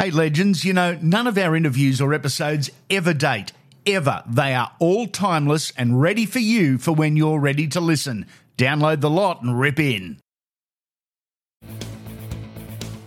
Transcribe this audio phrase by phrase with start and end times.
[0.00, 3.50] Hey, legends, you know, none of our interviews or episodes ever date.
[3.84, 4.22] Ever.
[4.28, 8.26] They are all timeless and ready for you for when you're ready to listen.
[8.56, 10.20] Download the lot and rip in.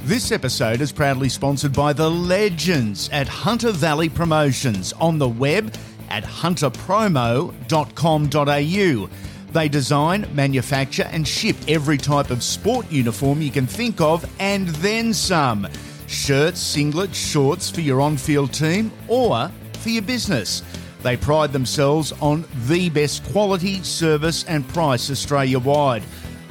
[0.02, 5.74] This episode is proudly sponsored by the legends at Hunter Valley Promotions on the web
[6.10, 9.10] at hunterpromo.com.au.
[9.54, 14.68] They design, manufacture, and ship every type of sport uniform you can think of and
[14.68, 15.70] then some
[16.12, 20.62] shirts, singlets, shorts for your on field team or for your business.
[21.02, 26.04] They pride themselves on the best quality, service, and price Australia wide.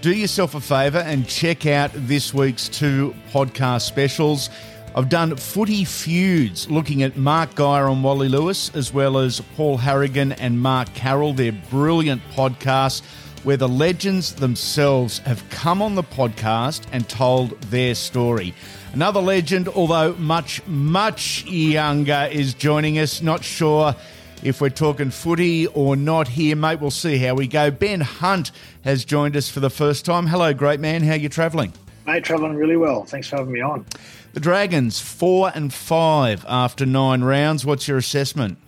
[0.00, 4.48] do yourself a favour and check out this week's two podcast specials.
[4.94, 9.76] I've done footy feuds looking at Mark Geyer and Wally Lewis, as well as Paul
[9.76, 11.34] Harragon and Mark Carroll.
[11.34, 13.02] They're brilliant podcasts
[13.44, 18.54] where the legends themselves have come on the podcast and told their story.
[18.92, 23.22] Another legend, although much, much younger, is joining us.
[23.22, 23.94] Not sure
[24.42, 26.80] if we're talking footy or not here, mate.
[26.80, 27.70] We'll see how we go.
[27.70, 28.50] Ben Hunt
[28.82, 30.26] has joined us for the first time.
[30.26, 31.02] Hello, great man.
[31.02, 31.72] How are you travelling?
[32.06, 33.04] Mate, travelling really well.
[33.04, 33.86] Thanks for having me on.
[34.32, 37.64] The Dragons, four and five after nine rounds.
[37.64, 38.58] What's your assessment?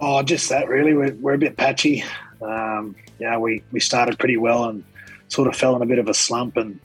[0.00, 0.94] Oh, just that really.
[0.94, 2.04] We're, we're a bit patchy.
[2.42, 4.84] Um, you know, we, we started pretty well and
[5.28, 6.78] sort of fell in a bit of a slump and,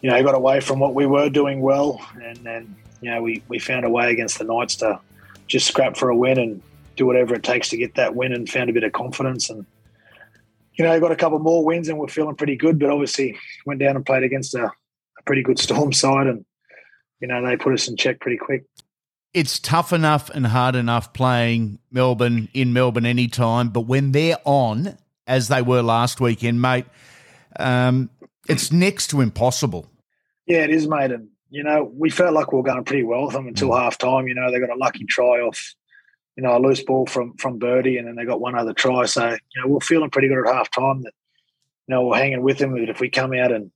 [0.00, 2.00] you know, got away from what we were doing well.
[2.22, 5.00] And then, you know, we, we found a way against the Knights to
[5.46, 6.62] just scrap for a win and
[6.96, 9.50] do whatever it takes to get that win and found a bit of confidence.
[9.50, 9.66] And,
[10.74, 13.80] you know, got a couple more wins and we're feeling pretty good, but obviously went
[13.80, 16.44] down and played against a, a pretty good Storm side and,
[17.20, 18.64] you know, they put us in check pretty quick
[19.34, 24.98] it's tough enough and hard enough playing Melbourne in Melbourne anytime, but when they're on,
[25.26, 26.86] as they were last weekend, mate,
[27.58, 28.10] um,
[28.48, 29.88] it's next to impossible.
[30.46, 31.12] Yeah, it is, mate.
[31.12, 33.80] And, you know, we felt like we were going pretty well with them until mm.
[33.80, 34.26] half time.
[34.26, 35.74] You know, they got a lucky try off,
[36.36, 39.04] you know, a loose ball from from Birdie, and then they got one other try.
[39.06, 41.12] So, you know, we're feeling pretty good at half time that,
[41.86, 42.72] you know, we're hanging with them.
[42.72, 43.70] But if we come out and,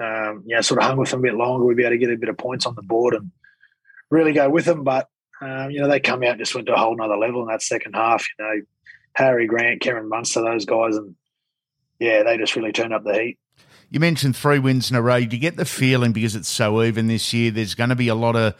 [0.00, 1.98] um, you know, sort of hung with them a bit longer, we'd be able to
[1.98, 3.30] get a bit of points on the board and
[4.10, 4.82] really go with them.
[4.82, 5.08] But,
[5.40, 7.48] um, you know, they come out and just went to a whole nother level in
[7.48, 8.26] that second half.
[8.38, 8.60] You know,
[9.18, 11.16] Harry Grant, Cameron Munster, those guys, and
[11.98, 13.38] yeah, they just really turned up the heat.
[13.90, 15.18] You mentioned three wins in a row.
[15.24, 17.50] Do you get the feeling because it's so even this year?
[17.50, 18.54] There's going to be a lot of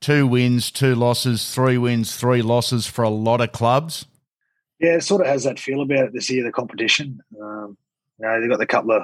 [0.00, 4.06] two wins, two losses, three wins, three losses for a lot of clubs.
[4.78, 6.42] Yeah, it sort of has that feel about it this year.
[6.42, 7.76] The competition, um,
[8.18, 9.02] you know, they've got the couple of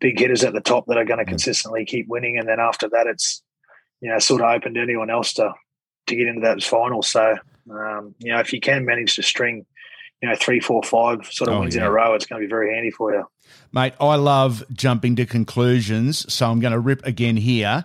[0.00, 1.28] big hitters at the top that are going to mm.
[1.28, 3.42] consistently keep winning, and then after that, it's
[4.02, 5.54] you know sort of open to anyone else to
[6.08, 7.00] to get into that final.
[7.00, 7.36] So
[7.70, 9.64] um, you know, if you can manage to string
[10.22, 11.82] you know, three, four, five sort of oh, wins yeah.
[11.82, 13.26] in a row, it's going to be very handy for you.
[13.72, 17.84] Mate, I love jumping to conclusions, so I'm going to rip again here.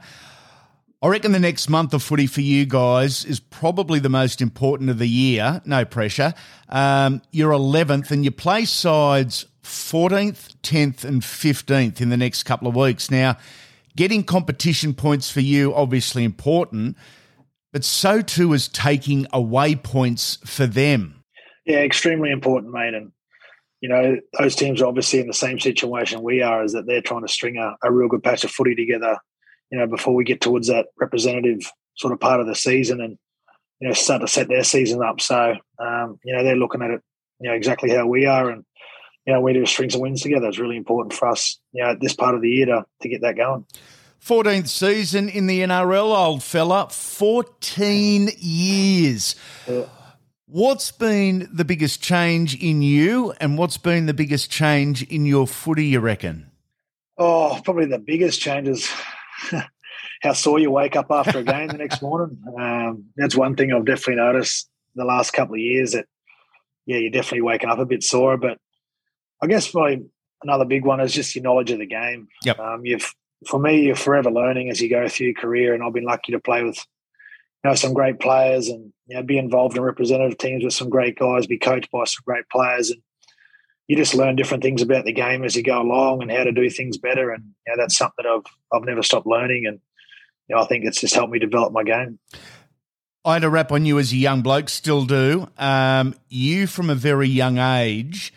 [1.02, 4.90] I reckon the next month of footy for you guys is probably the most important
[4.90, 5.62] of the year.
[5.66, 6.34] No pressure.
[6.70, 12.68] Um, you're 11th and you play sides 14th, 10th, and 15th in the next couple
[12.68, 13.12] of weeks.
[13.12, 13.38] Now,
[13.96, 16.98] getting competition points for you obviously important,
[17.72, 21.17] but so too is taking away points for them.
[21.68, 22.94] Yeah, extremely important, mate.
[22.94, 23.12] And
[23.82, 27.02] you know, those teams are obviously in the same situation we are, is that they're
[27.02, 29.18] trying to string a, a real good patch of footy together,
[29.70, 33.18] you know, before we get towards that representative sort of part of the season and,
[33.80, 35.22] you know, start to set their season up.
[35.22, 37.02] So, um, you know, they're looking at it,
[37.40, 38.50] you know, exactly how we are.
[38.50, 38.64] And,
[39.28, 40.48] you know, we do strings some wins together.
[40.48, 43.10] It's really important for us, you know, at this part of the year to, to
[43.10, 43.66] get that going.
[44.26, 49.36] 14th season in the NRL, old fella, 14 years.
[49.68, 49.86] Yeah.
[50.50, 55.46] What's been the biggest change in you, and what's been the biggest change in your
[55.46, 55.88] footy?
[55.88, 56.50] You reckon?
[57.18, 58.90] Oh, probably the biggest change is
[60.22, 62.42] how sore you wake up after a game the next morning.
[62.58, 65.92] Um, that's one thing I've definitely noticed the last couple of years.
[65.92, 66.06] That
[66.86, 68.38] yeah, you're definitely waking up a bit sore.
[68.38, 68.58] But
[69.42, 70.00] I guess my
[70.44, 72.30] another big one is just your knowledge of the game.
[72.46, 72.58] Yep.
[72.58, 73.14] Um, you've
[73.48, 76.32] for me, you're forever learning as you go through your career, and I've been lucky
[76.32, 80.38] to play with you know some great players and you know be involved in representative
[80.38, 83.02] teams with some great guys, be coached by some great players, and
[83.88, 86.52] you just learn different things about the game as you go along and how to
[86.52, 87.32] do things better.
[87.32, 88.44] And you know, that's something that I've
[88.74, 89.66] I've never stopped learning.
[89.66, 89.80] And
[90.48, 92.20] you know, I think it's just helped me develop my game.
[93.26, 95.50] I had a rap on you as a young bloke, still do.
[95.58, 98.34] Um, you, from a very young age,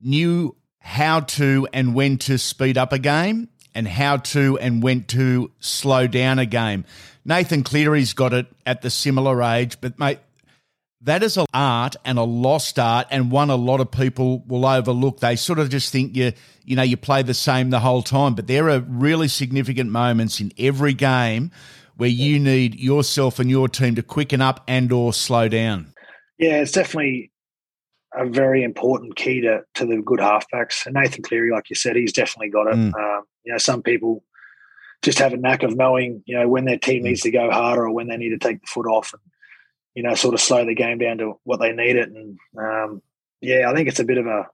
[0.00, 5.04] knew how to and when to speed up a game and how to and when
[5.04, 6.84] to slow down a game.
[7.24, 10.18] Nathan Cleary's got it at the similar age, but mate,
[11.02, 14.66] that is an art and a lost art and one a lot of people will
[14.66, 15.20] overlook.
[15.20, 16.32] They sort of just think you
[16.64, 20.40] you know you play the same the whole time, but there are really significant moments
[20.40, 21.50] in every game
[22.00, 25.92] where you need yourself and your team to quicken up and or slow down?
[26.38, 27.29] Yeah, it's definitely
[28.14, 30.84] a very important key to, to the good halfbacks.
[30.86, 32.76] And Nathan Cleary, like you said, he's definitely got it.
[32.76, 32.94] Mm.
[32.94, 34.24] Um, you know, some people
[35.02, 37.06] just have a knack of knowing, you know, when their team mm.
[37.06, 39.22] needs to go harder or when they need to take the foot off and,
[39.94, 42.10] you know, sort of slow the game down to what they need it.
[42.10, 43.02] And um,
[43.40, 44.46] yeah, I think it's a bit of a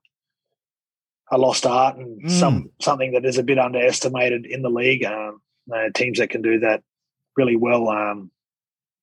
[1.32, 2.30] a lost art and mm.
[2.30, 5.04] some something that is a bit underestimated in the league.
[5.04, 5.40] Um,
[5.74, 6.82] uh, teams that can do that
[7.36, 7.88] really well.
[7.88, 8.30] Um,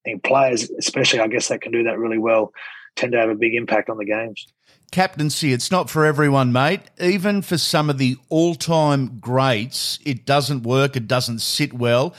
[0.06, 2.52] and players, especially, I guess, that can do that really well,
[2.96, 4.48] tend to have a big impact on the games.
[4.92, 6.82] Captaincy, it's not for everyone, mate.
[7.00, 12.14] Even for some of the all time greats, it doesn't work, it doesn't sit well.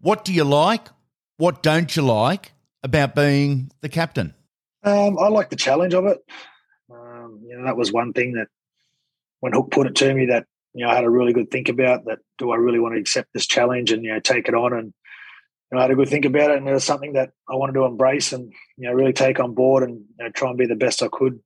[0.00, 0.88] What do you like?
[1.36, 4.34] What don't you like about being the captain?
[4.82, 6.18] Um, I like the challenge of it.
[6.90, 8.48] Um, you know, that was one thing that
[9.40, 11.68] when Hook put it to me that you know I had a really good think
[11.68, 12.06] about.
[12.06, 14.72] That do I really want to accept this challenge and you know take it on
[14.72, 14.94] and
[15.74, 17.74] know, I had a good think about it, and it was something that I wanted
[17.74, 20.66] to embrace and you know really take on board and you know, try and be
[20.66, 21.40] the best I could,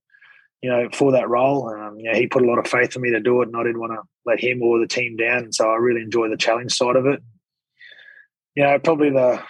[0.62, 1.68] you know, for that role.
[1.68, 3.56] Um, you know, he put a lot of faith in me to do it, and
[3.56, 5.44] I didn't want to let him or the team down.
[5.44, 7.22] And so I really enjoy the challenge side of it.
[8.54, 9.42] You know, probably the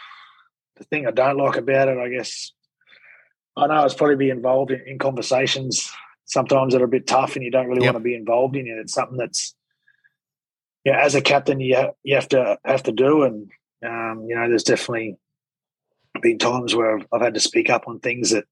[0.77, 2.53] the thing I don't like about it, I guess,
[3.57, 5.93] I know it's probably be involved in, in conversations
[6.27, 7.95] sometimes that are a bit tough, and you don't really yep.
[7.95, 8.79] want to be involved in it.
[8.79, 9.55] It's something that's
[10.85, 13.51] yeah, as a captain, you you have to have to do, and
[13.85, 15.17] um, you know, there's definitely
[16.21, 18.45] been times where I've, I've, had to speak up on things that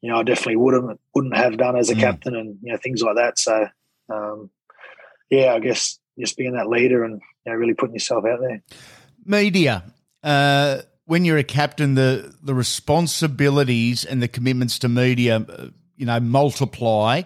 [0.00, 2.00] you know I definitely wouldn't wouldn't have done as a mm.
[2.00, 3.38] captain, and you know things like that.
[3.38, 3.66] So,
[4.08, 4.50] um,
[5.30, 8.62] yeah, I guess just being that leader and you know, really putting yourself out there.
[9.24, 9.84] Media.
[10.22, 15.66] Uh, when you're a captain, the the responsibilities and the commitments to media, uh,
[15.96, 17.22] you know, multiply.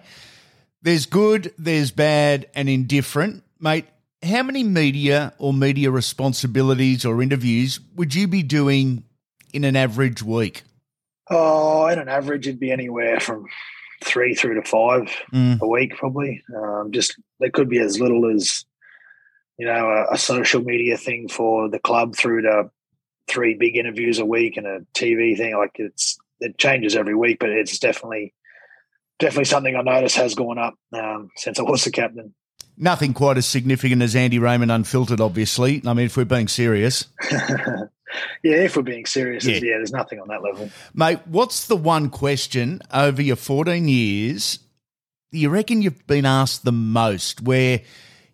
[0.81, 3.85] There's good, there's bad, and indifferent, mate
[4.23, 9.03] how many media or media responsibilities or interviews would you be doing
[9.53, 10.63] in an average week?
[11.29, 13.45] Oh, in an average, it'd be anywhere from
[14.03, 15.59] three through to five mm.
[15.61, 16.43] a week, probably.
[16.55, 18.65] Um, just there could be as little as
[19.57, 22.71] you know a, a, social media thing for the club through to
[23.27, 25.55] three big interviews a week and a TV thing.
[25.55, 28.33] Like it's it changes every week, but it's definitely
[29.19, 32.33] definitely something I notice has gone up um, since I was the captain.
[32.81, 35.81] Nothing quite as significant as Andy Raymond Unfiltered, obviously.
[35.85, 37.07] I mean, if we're being serious.
[37.31, 37.89] yeah,
[38.41, 39.55] if we're being serious, yeah.
[39.55, 40.69] yeah, there's nothing on that level.
[40.93, 44.59] Mate, what's the one question over your 14 years
[45.31, 47.81] you reckon you've been asked the most where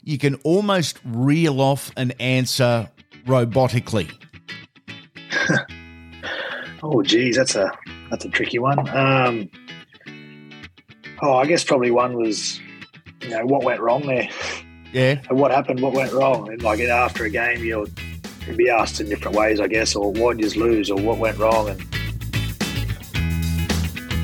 [0.01, 2.89] you can almost reel off an answer
[3.25, 4.11] robotically?
[6.83, 7.71] oh, geez, that's a
[8.09, 8.87] that's a tricky one.
[8.89, 9.49] Um,
[11.21, 12.59] oh, I guess probably one was
[13.21, 14.29] you know what went wrong there.
[14.91, 15.19] Yeah.
[15.29, 15.81] And what happened?
[15.81, 16.49] What went wrong?
[16.49, 17.87] And like after a game, you'll
[18.55, 21.37] be asked in different ways, I guess, or why did you lose, or what went
[21.37, 21.81] wrong, and.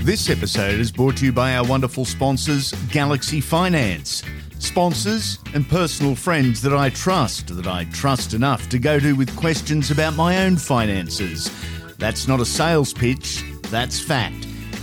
[0.03, 4.23] This episode is brought to you by our wonderful sponsors, Galaxy Finance.
[4.57, 9.35] Sponsors and personal friends that I trust, that I trust enough to go to with
[9.35, 11.51] questions about my own finances.
[11.97, 14.47] That's not a sales pitch, that's fact.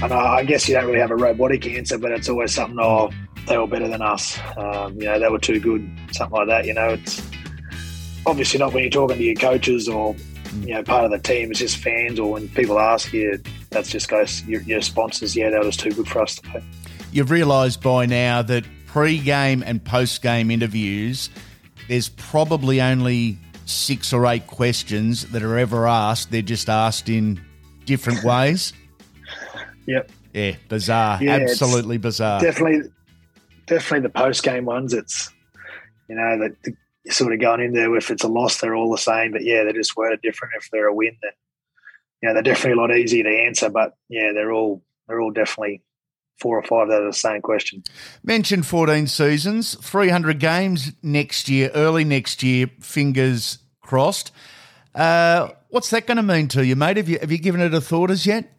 [0.01, 3.09] And I guess you don't really have a robotic answer, but it's always something, oh,
[3.47, 4.37] they were better than us.
[4.57, 6.65] Um, you know, they were too good, something like that.
[6.65, 7.21] You know, it's
[8.25, 10.15] obviously not when you're talking to your coaches or,
[10.61, 13.39] you know, part of the team, it's just fans or when people ask you,
[13.75, 15.35] that's just goes your, your sponsors.
[15.35, 16.63] Yeah, that was too good for us to pay.
[17.11, 21.29] You've realised by now that pre-game and post-game interviews,
[21.89, 26.31] there's probably only six or eight questions that are ever asked.
[26.31, 27.41] They're just asked in
[27.85, 28.71] different ways.
[29.87, 30.09] Yep.
[30.33, 31.21] Yeah, bizarre.
[31.21, 32.39] Yeah, Absolutely bizarre.
[32.39, 32.89] Definitely,
[33.67, 34.93] definitely the post game ones.
[34.93, 35.31] It's
[36.09, 36.75] you know that
[37.13, 37.95] sort of going in there.
[37.95, 39.31] If it's a loss, they're all the same.
[39.31, 40.53] But yeah, they're just worded different.
[40.57, 41.31] If they're a win, then
[42.25, 43.69] yeah, they're definitely a lot easier to answer.
[43.69, 45.81] But yeah, they're all they're all definitely
[46.39, 47.83] four or five that are the same question.
[48.23, 54.31] Mentioned 14 seasons, 300 games next year, early next year, fingers crossed.
[54.93, 56.97] Uh, what's that going to mean to you, mate?
[56.97, 58.51] Have you, have you given it a thought as yet?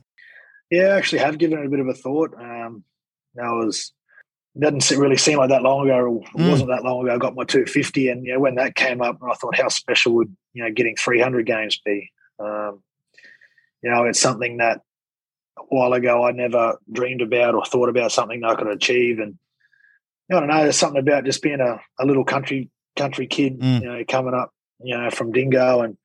[0.70, 2.34] Yeah, I actually have given it a bit of a thought.
[2.38, 2.84] Um,
[3.42, 3.92] I was
[4.58, 6.22] doesn't really seem like that long ago.
[6.34, 6.50] It mm.
[6.50, 7.14] wasn't that long ago.
[7.14, 10.14] I got my 250, and you know, when that came up, I thought, how special
[10.14, 12.10] would you know getting 300 games be?
[12.38, 12.82] Um,
[13.86, 14.80] you know, it's something that
[15.56, 19.20] a while ago I never dreamed about or thought about something I could achieve.
[19.20, 19.38] And
[20.28, 23.80] I don't know, there's something about just being a, a little country country kid, mm.
[23.80, 24.50] you know, coming up,
[24.80, 25.96] you know, from Dingo and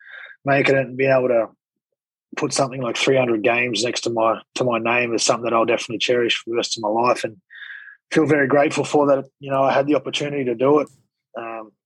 [0.46, 1.48] making it and being able to
[2.38, 5.66] put something like 300 games next to my to my name is something that I'll
[5.66, 7.38] definitely cherish for the rest of my life and
[8.12, 9.26] feel very grateful for that.
[9.40, 10.90] You know, I had the opportunity to do it.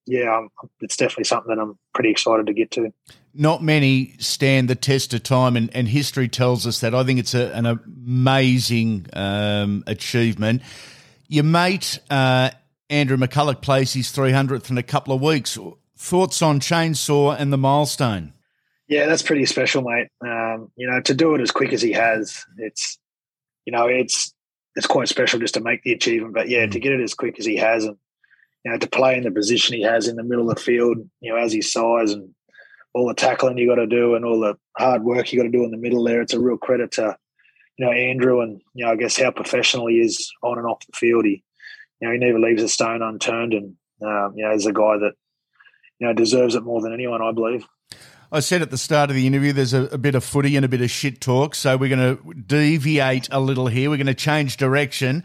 [0.07, 0.49] Yeah, I'm,
[0.81, 2.93] it's definitely something that I'm pretty excited to get to.
[3.33, 6.93] Not many stand the test of time, and, and history tells us that.
[6.93, 10.61] I think it's a, an amazing um, achievement.
[11.27, 12.51] Your mate, uh,
[12.89, 15.57] Andrew McCullough, plays his 300th in a couple of weeks.
[15.97, 18.33] Thoughts on Chainsaw and the milestone?
[18.87, 20.09] Yeah, that's pretty special, mate.
[20.23, 22.99] Um, you know, to do it as quick as he has, it's,
[23.65, 24.33] you know, it's
[24.75, 26.33] it's quite special just to make the achievement.
[26.33, 26.71] But yeah, mm.
[26.71, 27.97] to get it as quick as he has, and
[28.65, 30.97] you know, to play in the position he has in the middle of the field,
[31.21, 32.33] you know, as his size and
[32.95, 35.51] all the tackling you got to do and all the hard work you got to
[35.51, 37.15] do in the middle there, it's a real credit to,
[37.77, 40.85] you know, Andrew and, you know, I guess how professional he is on and off
[40.87, 41.25] the field.
[41.25, 41.43] He,
[42.01, 44.97] you know, he never leaves a stone unturned and, um, you know, he's a guy
[44.97, 45.13] that,
[45.99, 47.67] you know, deserves it more than anyone, I believe.
[48.31, 50.65] I said at the start of the interview, there's a, a, bit of footy and
[50.65, 51.53] a bit of shit talk.
[51.53, 53.91] So we're going to deviate a little here.
[53.91, 55.23] We're going to change direction.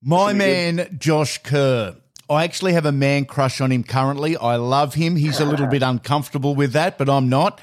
[0.00, 1.00] My man, good.
[1.00, 1.96] Josh Kerr.
[2.28, 4.36] I actually have a man crush on him currently.
[4.36, 5.16] I love him.
[5.16, 7.60] He's a little bit uncomfortable with that, but I'm not.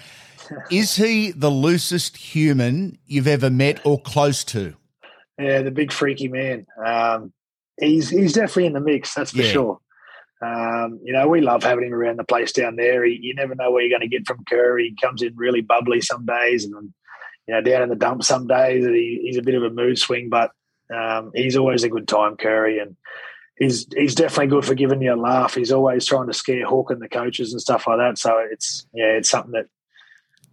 [0.72, 4.75] Is he the loosest human you've ever met or close to?
[5.39, 6.65] Yeah, the big freaky man.
[6.86, 7.34] Um,
[7.79, 9.13] he's he's definitely in the mix.
[9.13, 9.51] That's for yeah.
[9.51, 9.79] sure.
[10.41, 13.05] Um, you know, we love having him around the place down there.
[13.05, 14.77] He, you never know where you're going to get from Kerr.
[14.77, 16.93] He comes in really bubbly some days, and
[17.48, 18.86] you know, down in the dump some days.
[18.86, 20.51] He, he's a bit of a mood swing, but
[20.93, 22.96] um, he's always a good time, Curry, and
[23.58, 25.56] he's he's definitely good for giving you a laugh.
[25.56, 28.18] He's always trying to scare Hook and the coaches and stuff like that.
[28.18, 29.68] So it's yeah, it's something that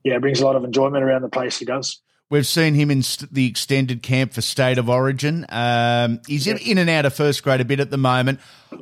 [0.04, 1.58] yeah brings a lot of enjoyment around the place.
[1.58, 2.00] He does.
[2.30, 3.02] We've seen him in
[3.32, 5.44] the extended camp for State of Origin.
[5.48, 8.38] Um, he's in, in and out of first grade a bit at the moment.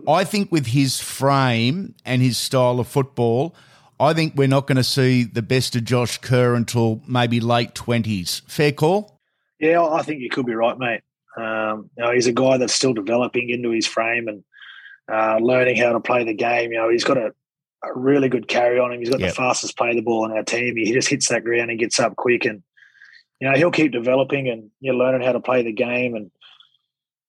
[0.06, 3.54] I think with his frame and his style of football,
[3.98, 7.74] I think we're not going to see the best of Josh Kerr until maybe late
[7.74, 8.42] twenties.
[8.46, 9.18] Fair call.
[9.58, 11.00] Yeah, I think you could be right, mate.
[11.36, 14.44] Um, you know, he's a guy that's still developing into his frame and
[15.10, 16.72] uh, learning how to play the game.
[16.72, 17.32] You know, he's got a,
[17.84, 19.00] a really good carry on him.
[19.00, 19.30] He's got yep.
[19.30, 20.76] the fastest play the ball on our team.
[20.76, 22.62] He just hits that ground and gets up quick, and
[23.40, 26.30] you know he'll keep developing and you know, learning how to play the game and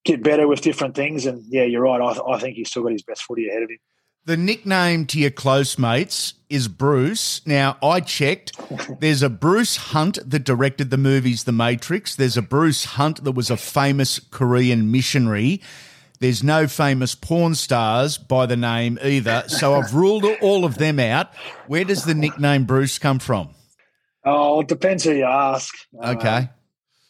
[0.05, 1.25] get better with different things.
[1.25, 2.01] And yeah, you're right.
[2.01, 3.77] I, I think he's still got his best footy ahead of him.
[4.25, 7.45] The nickname to your close mates is Bruce.
[7.45, 8.59] Now, I checked.
[8.99, 12.15] There's a Bruce Hunt that directed the movies The Matrix.
[12.15, 15.61] There's a Bruce Hunt that was a famous Korean missionary.
[16.19, 19.43] There's no famous porn stars by the name either.
[19.47, 21.33] So I've ruled all of them out.
[21.67, 23.49] Where does the nickname Bruce come from?
[24.25, 25.73] Oh, it depends who you ask.
[26.03, 26.27] Okay.
[26.27, 26.49] Um,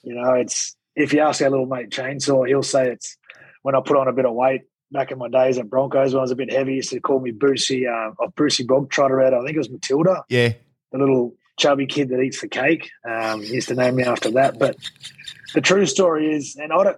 [0.04, 3.18] you know, it's if you ask our little mate Chainsaw, he'll say it's
[3.64, 6.20] when I put on a bit of weight back in my days at Broncos when
[6.20, 9.22] I was a bit heavy, used to call me Brucey, uh, of Brucey Bog Trotter
[9.22, 9.34] out.
[9.34, 10.24] I think it was Matilda.
[10.30, 10.54] Yeah.
[10.92, 12.90] The little chubby kid that eats the cake.
[13.08, 14.58] Um, used to name me after that.
[14.58, 14.78] But
[15.54, 16.98] the true story is, and I don't,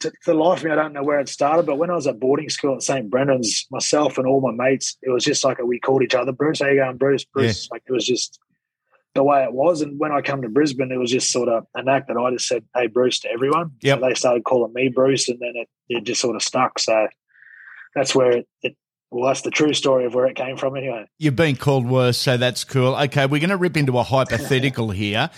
[0.00, 2.06] to, the life of me, I don't know where it started, but when I was
[2.06, 3.10] at boarding school at St.
[3.10, 6.32] Brendan's, myself and all my mates, it was just like a, we called each other
[6.32, 6.60] Bruce.
[6.60, 7.24] How you going, Bruce?
[7.24, 7.64] Bruce.
[7.64, 7.74] Yeah.
[7.74, 8.38] Like it was just
[9.14, 9.80] the way it was.
[9.80, 12.30] And when I come to Brisbane, it was just sort of an act that I
[12.30, 13.72] just said, "Hey, Bruce" to everyone.
[13.80, 13.94] Yeah.
[13.94, 16.78] So they started calling me Bruce, and then it, it just sort of stuck.
[16.78, 17.08] So
[17.96, 18.76] that's where it, it
[19.10, 21.06] well, that's the true story of where it came from, anyway.
[21.18, 22.94] You've been called worse, so that's cool.
[22.94, 25.30] Okay, we're going to rip into a hypothetical here.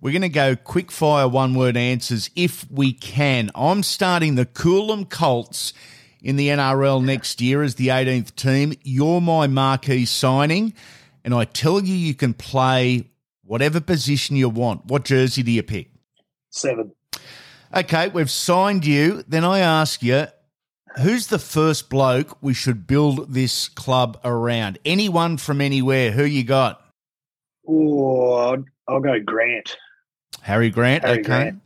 [0.00, 3.50] We're going to go quick fire one word answers if we can.
[3.54, 5.74] I'm starting the Coolum Colts
[6.22, 8.72] in the NRL next year as the 18th team.
[8.82, 10.72] You're my marquee signing,
[11.24, 13.10] and I tell you, you can play
[13.42, 14.86] whatever position you want.
[14.86, 15.90] What jersey do you pick?
[16.50, 16.92] Seven.
[17.76, 19.24] Okay, we've signed you.
[19.28, 20.28] Then I ask you,
[20.98, 24.78] who's the first bloke we should build this club around?
[24.84, 26.12] Anyone from anywhere?
[26.12, 26.82] Who you got?
[27.66, 29.76] Oh, I'll, I'll, go Grant.
[30.42, 31.04] Harry Grant.
[31.04, 31.22] Harry okay.
[31.24, 31.62] Grant.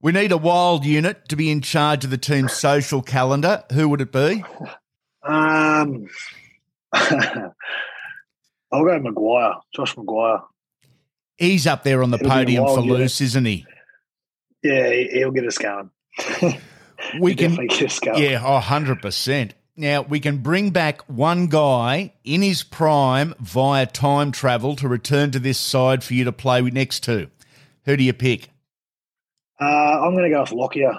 [0.00, 3.64] We need a wild unit to be in charge of the team's social calendar.
[3.72, 4.44] Who would it be?
[5.24, 6.06] Um,
[6.92, 7.52] I'll
[8.84, 10.42] go McGuire, Josh McGuire.
[11.36, 12.98] He's up there on the It'll podium for unit.
[12.98, 13.66] loose, isn't he?
[14.62, 15.90] Yeah, he'll get us going.
[17.20, 18.22] We can, definitely get us going.
[18.22, 19.52] yeah, oh, 100%.
[19.76, 25.30] Now, we can bring back one guy in his prime via time travel to return
[25.30, 27.30] to this side for you to play with next to.
[27.84, 28.50] Who do you pick?
[29.60, 30.98] Uh, I'm going to go with Lockyer,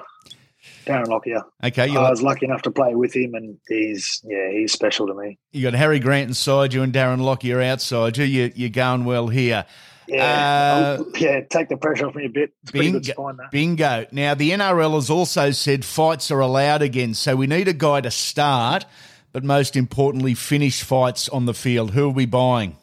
[0.86, 1.44] Darren Lockyer.
[1.64, 5.14] Okay, I was lucky enough to play with him, and he's yeah, he's special to
[5.14, 5.38] me.
[5.52, 8.26] you got Harry Grant inside you and Darren Lockyer outside you.
[8.26, 9.66] you you're going well here.
[10.10, 12.52] Yeah, Uh, yeah, take the pressure off me a bit.
[12.64, 13.14] It's pretty good Bingo.
[13.14, 13.38] spine.
[13.52, 14.06] Bingo.
[14.12, 18.02] Now, the NRL has also said fights are allowed again, so we need a guy
[18.02, 18.86] to start,
[19.32, 21.92] but most importantly, finish fights on the field.
[21.92, 22.76] Who are we buying?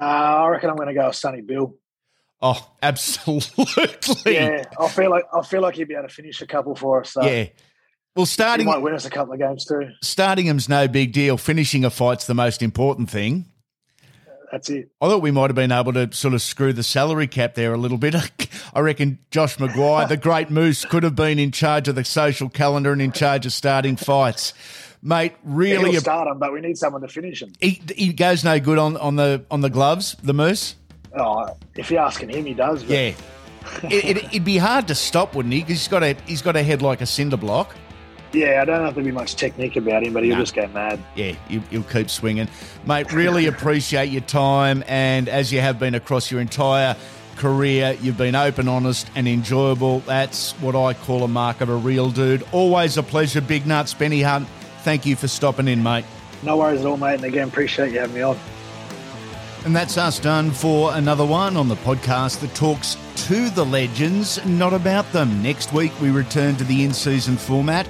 [0.00, 1.76] Uh, I reckon I'm going to go with Sonny Bill.
[2.42, 4.34] Oh, absolutely.
[4.34, 7.00] Yeah, I feel like I feel like he'd be able to finish a couple for
[7.00, 7.12] us.
[7.12, 7.46] So Yeah.
[8.16, 9.90] Well, he starting might win us a couple of games too.
[10.02, 11.36] Starting him's no big deal.
[11.36, 13.44] Finishing a fight's the most important thing.
[14.50, 14.90] That's it.
[15.00, 17.72] I thought we might have been able to sort of screw the salary cap there
[17.72, 18.14] a little bit.
[18.74, 22.48] I reckon Josh McGuire, the great moose, could have been in charge of the social
[22.48, 24.52] calendar and in charge of starting fights.
[25.02, 27.52] Mate, really, He'll start him, but we need someone to finish him.
[27.60, 30.74] he, he goes no good on, on the on the gloves, the moose.
[31.16, 32.82] Oh, if you're asking him, he does.
[32.82, 33.12] But Yeah,
[33.84, 35.60] it, it, it'd be hard to stop, wouldn't he?
[35.60, 37.74] Because he's got a he's got a head like a cinder block.
[38.32, 40.42] Yeah, I don't have to be much technique about him, but he'll No.
[40.42, 40.98] just go mad.
[41.14, 42.48] Yeah, you, you'll keep swinging,
[42.86, 43.12] mate.
[43.12, 46.96] Really appreciate your time, and as you have been across your entire
[47.36, 50.00] career, you've been open, honest, and enjoyable.
[50.00, 52.44] That's what I call a mark of a real dude.
[52.52, 54.46] Always a pleasure, Big Nuts, Benny Hunt.
[54.82, 56.04] Thank you for stopping in, mate.
[56.42, 57.14] No worries at all, mate.
[57.14, 58.38] And again, appreciate you having me on.
[59.66, 62.96] And that's us done for another one on the podcast that talks
[63.26, 65.42] to the legends, not about them.
[65.42, 67.86] Next week, we return to the in season format.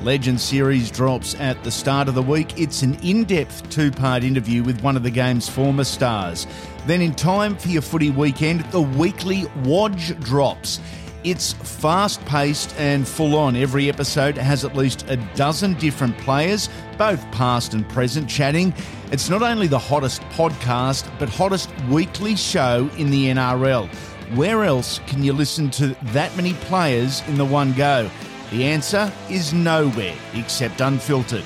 [0.00, 2.58] The Legends series drops at the start of the week.
[2.58, 6.46] It's an in depth two part interview with one of the game's former stars.
[6.86, 10.80] Then, in time for your footy weekend, the weekly Wodge drops.
[11.22, 13.56] It's fast paced and full on.
[13.56, 18.72] Every episode has at least a dozen different players, both past and present, chatting.
[19.12, 23.86] It's not only the hottest podcast, but hottest weekly show in the NRL.
[24.34, 28.08] Where else can you listen to that many players in the one go?
[28.50, 31.44] The answer is nowhere except Unfiltered.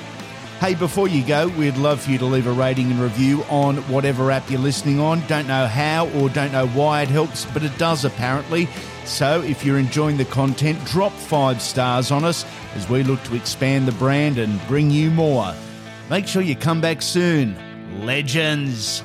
[0.59, 3.77] Hey, before you go, we'd love for you to leave a rating and review on
[3.89, 5.25] whatever app you're listening on.
[5.27, 8.67] Don't know how or don't know why it helps, but it does apparently.
[9.03, 13.35] So if you're enjoying the content, drop five stars on us as we look to
[13.35, 15.53] expand the brand and bring you more.
[16.09, 17.55] Make sure you come back soon.
[18.03, 19.03] Legends.